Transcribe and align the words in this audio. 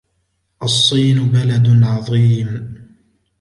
الصين 0.63 1.27
بلد 1.31 1.83
عظيم. 1.83 2.75